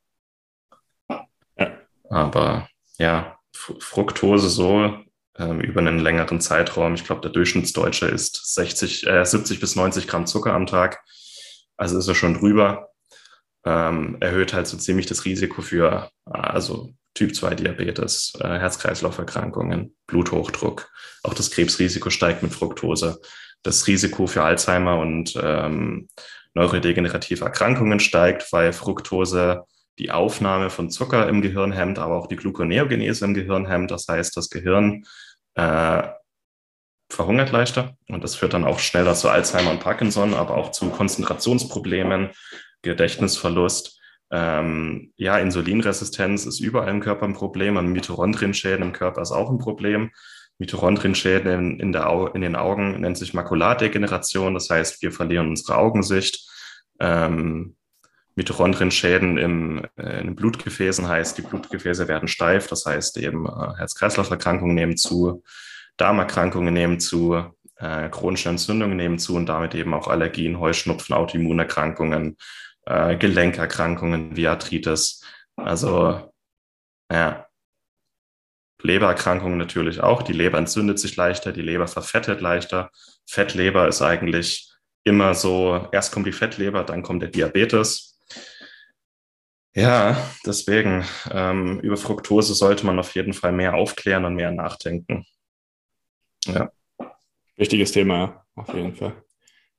Aber 2.10 2.68
ja, 2.98 3.38
Fructose 3.54 4.50
so 4.50 4.98
ähm, 5.38 5.62
über 5.62 5.80
einen 5.80 6.00
längeren 6.00 6.42
Zeitraum. 6.42 6.94
Ich 6.94 7.06
glaube, 7.06 7.22
der 7.22 7.32
Durchschnittsdeutsche 7.32 8.08
isst 8.08 8.54
60, 8.54 9.08
äh, 9.08 9.26
70 9.26 9.60
bis 9.60 9.76
90 9.76 10.08
Gramm 10.08 10.28
Zucker 10.28 10.54
am 10.54 10.66
Tag. 10.66 11.02
Also 11.78 11.98
ist 11.98 12.08
er 12.08 12.16
schon 12.16 12.34
drüber. 12.34 12.90
Ähm, 13.64 14.18
erhöht 14.20 14.54
halt 14.54 14.68
so 14.68 14.78
ziemlich 14.78 15.06
das 15.06 15.24
Risiko 15.24 15.62
für 15.62 16.10
also 16.26 16.94
Typ 17.22 17.36
2 17.36 17.54
Diabetes, 17.54 18.34
äh, 18.40 18.48
Herz-Kreislauf-Erkrankungen, 18.48 19.96
Bluthochdruck. 20.08 20.90
Auch 21.22 21.36
das 21.36 21.52
Krebsrisiko 21.52 22.10
steigt 22.10 22.42
mit 22.42 22.52
Fructose. 22.52 23.22
Das 23.62 23.86
Risiko 23.86 24.26
für 24.26 24.42
Alzheimer 24.42 24.98
und 24.98 25.40
ähm, 25.40 26.08
neurodegenerative 26.56 27.46
Erkrankungen 27.46 28.00
steigt, 28.00 28.52
weil 28.52 28.74
Fructose 28.74 29.66
die 30.00 30.10
Aufnahme 30.10 30.72
von 30.72 30.90
Zucker 30.90 31.30
im 31.30 31.44
Gehirn 31.44 31.72
hemmt, 31.72 32.00
aber 32.00 32.16
auch 32.16 32.26
die 32.26 32.38
Gluconeogenese 32.38 33.24
im 33.24 33.36
Gehirn 33.36 33.68
hemmt. 33.68 33.92
Das 33.92 34.08
heißt, 34.08 34.36
das 34.36 34.50
Gehirn 34.50 35.04
äh, 35.54 36.02
verhungert 37.12 37.52
leichter 37.52 37.98
und 38.08 38.24
das 38.24 38.34
führt 38.34 38.56
dann 38.56 38.66
auch 38.66 38.80
schneller 38.80 39.14
zu 39.14 39.30
Alzheimer 39.30 39.70
und 39.70 39.80
Parkinson, 39.80 40.34
aber 40.34 40.58
auch 40.58 40.72
zu 40.72 40.90
Konzentrationsproblemen, 40.90 42.32
Gedächtnisverlust. 42.82 44.01
Ähm, 44.32 45.12
ja, 45.18 45.38
Insulinresistenz 45.38 46.46
ist 46.46 46.62
überall 46.62 46.90
im 46.90 47.02
Körper 47.02 47.26
ein 47.26 47.34
Problem 47.34 47.76
und 47.76 47.92
Mitochondrienschäden 47.92 48.84
im 48.84 48.94
Körper 48.94 49.22
ist 49.22 49.32
auch 49.32 49.50
ein 49.50 49.58
Problem. 49.58 50.12
Mitochondrienschäden 50.58 51.52
in, 51.52 51.80
in, 51.80 51.92
der, 51.92 52.32
in 52.34 52.42
den 52.42 52.56
Augen 52.56 53.02
nennt 53.02 53.18
sich 53.18 53.34
Makulardegeneration, 53.34 54.54
das 54.54 54.70
heißt, 54.70 55.02
wir 55.02 55.12
verlieren 55.12 55.50
unsere 55.50 55.78
Augensicht. 55.78 56.48
Ähm, 57.00 57.76
Mitochondrienschäden 58.36 59.38
im, 59.38 59.86
äh, 59.98 60.22
in 60.22 60.28
den 60.28 60.36
Blutgefäßen 60.36 61.08
heißt, 61.08 61.38
die 61.38 61.42
Blutgefäße 61.42 62.08
werden 62.08 62.30
steif, 62.30 62.68
das 62.68 62.86
heißt 62.86 63.18
eben 63.18 63.46
äh, 63.46 63.78
Herz-Kreislauf-Erkrankungen 63.78 64.76
nehmen 64.76 64.96
zu, 64.96 65.44
Darmerkrankungen 65.98 66.74
nehmen 66.74 67.00
zu, 67.00 67.44
äh, 67.76 68.10
chronische 68.10 68.50
Entzündungen 68.50 68.96
nehmen 68.96 69.20
zu 69.20 69.36
und 69.36 69.48
damit 69.48 69.76
eben 69.76 69.94
auch 69.94 70.08
Allergien, 70.08 70.60
Heuschnupfen, 70.60 71.16
Autoimmunerkrankungen, 71.16 72.38
äh, 72.86 73.16
Gelenkerkrankungen 73.18 74.36
wie 74.36 74.48
Arthritis. 74.48 75.24
Also 75.56 76.32
ja, 77.12 77.48
Lebererkrankungen 78.84 79.58
natürlich 79.58 80.02
auch. 80.02 80.24
Die 80.24 80.34
Leber 80.34 80.58
entzündet 80.58 81.00
sich 81.00 81.16
leichter, 81.16 81.52
die 81.52 81.62
Leber 81.62 81.88
verfettet 81.88 82.42
leichter. 82.42 82.92
Fettleber 83.28 83.88
ist 83.88 84.02
eigentlich 84.02 84.72
immer 85.04 85.34
so, 85.34 85.88
erst 85.92 86.12
kommt 86.14 86.28
die 86.28 86.32
Fettleber, 86.32 86.84
dann 86.84 87.04
kommt 87.04 87.22
der 87.22 87.30
Diabetes. 87.30 88.20
Ja, 89.74 90.18
deswegen, 90.46 91.06
ähm, 91.32 91.80
über 91.80 91.96
Fructose 91.96 92.54
sollte 92.54 92.86
man 92.86 93.00
auf 93.00 93.16
jeden 93.16 93.34
Fall 93.34 93.54
mehr 93.54 93.74
aufklären 93.76 94.26
und 94.26 94.36
mehr 94.36 94.52
nachdenken. 94.52 95.26
Ja. 96.46 96.72
Wichtiges 97.56 97.92
Thema, 97.92 98.46
auf 98.56 98.74
jeden 98.74 98.96
Fall. 98.96 99.24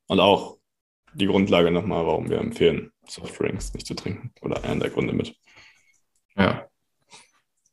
Und 0.07 0.19
auch 0.19 0.57
die 1.13 1.27
Grundlage 1.27 1.69
nochmal, 1.69 2.05
warum 2.05 2.29
wir 2.29 2.39
empfehlen, 2.39 2.92
Softdrinks 3.07 3.73
nicht 3.73 3.87
zu 3.87 3.95
trinken. 3.95 4.31
Oder 4.41 4.63
einer 4.63 4.81
der 4.81 4.89
Gründe 4.89 5.13
mit. 5.13 5.35
Ja. 6.35 6.67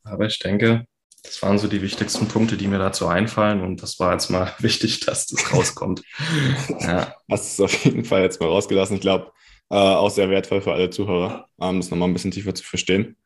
Aber 0.02 0.26
ich 0.26 0.38
denke, 0.38 0.86
das 1.22 1.42
waren 1.42 1.58
so 1.58 1.68
die 1.68 1.82
wichtigsten 1.82 2.28
Punkte, 2.28 2.56
die 2.56 2.66
mir 2.66 2.78
dazu 2.78 3.06
einfallen. 3.06 3.60
Und 3.62 3.82
das 3.82 3.98
war 4.00 4.12
jetzt 4.12 4.30
mal 4.30 4.54
wichtig, 4.58 5.00
dass 5.00 5.26
das 5.26 5.52
rauskommt. 5.52 6.02
ja. 6.80 7.14
Hast 7.30 7.52
es 7.52 7.60
auf 7.60 7.84
jeden 7.84 8.04
Fall 8.04 8.22
jetzt 8.22 8.40
mal 8.40 8.48
rausgelassen. 8.48 8.96
Ich 8.96 9.02
glaube, 9.02 9.32
äh, 9.70 9.76
auch 9.76 10.10
sehr 10.10 10.30
wertvoll 10.30 10.62
für 10.62 10.72
alle 10.72 10.90
Zuhörer, 10.90 11.46
ähm, 11.60 11.80
das 11.80 11.90
nochmal 11.90 12.08
ein 12.08 12.12
bisschen 12.12 12.32
tiefer 12.32 12.54
zu 12.54 12.64
verstehen 12.64 13.16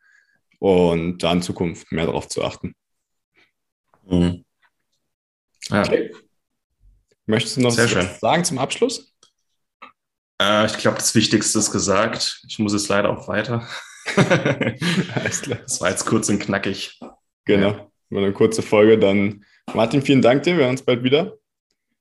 und 0.58 1.18
da 1.18 1.32
in 1.32 1.42
Zukunft 1.42 1.90
mehr 1.90 2.06
darauf 2.06 2.28
zu 2.28 2.44
achten. 2.44 2.74
Mhm. 4.06 4.44
Ja. 5.70 5.80
Okay. 5.80 6.12
Möchtest 7.26 7.56
du 7.56 7.62
noch 7.62 7.70
Sehr 7.70 7.84
was 7.84 7.90
schön. 7.92 8.08
sagen 8.20 8.44
zum 8.44 8.58
Abschluss? 8.58 9.13
Äh, 10.40 10.66
ich 10.66 10.76
glaube, 10.78 10.98
das 10.98 11.14
Wichtigste 11.14 11.58
ist 11.58 11.70
gesagt. 11.70 12.42
Ich 12.48 12.58
muss 12.58 12.72
es 12.72 12.88
leider 12.88 13.10
auch 13.10 13.28
weiter. 13.28 13.66
Alles 15.14 15.42
klar. 15.42 15.58
Das 15.62 15.80
war 15.80 15.90
jetzt 15.90 16.04
kurz 16.04 16.28
und 16.28 16.40
knackig. 16.40 16.98
Genau. 17.44 17.70
Ja. 17.70 18.18
Eine 18.18 18.32
kurze 18.32 18.62
Folge. 18.62 18.98
Dann, 18.98 19.44
Martin, 19.74 20.02
vielen 20.02 20.22
Dank 20.22 20.42
dir. 20.42 20.56
Wir 20.56 20.64
hören 20.64 20.72
uns 20.72 20.82
bald 20.82 21.02
wieder. 21.02 21.34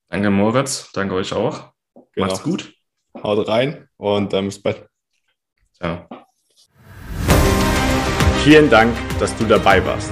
Danke, 0.09 0.29
Moritz. 0.29 0.89
Danke 0.93 1.15
euch 1.15 1.33
auch. 1.33 1.71
Genau. 2.13 2.27
Macht's 2.27 2.43
gut. 2.43 2.73
Haut 3.21 3.47
rein 3.47 3.87
und 3.97 4.33
dann 4.33 4.45
bis 4.45 4.61
bald. 4.61 4.85
Ciao. 5.73 6.07
Vielen 8.43 8.69
Dank, 8.69 8.95
dass 9.19 9.35
du 9.37 9.45
dabei 9.45 9.83
warst. 9.85 10.11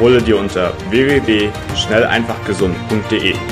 Hole 0.00 0.20
dir 0.20 0.38
unter 0.38 0.74
www.schnelleinfachgesund.de 0.90 3.51